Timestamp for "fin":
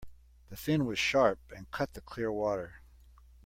0.57-0.87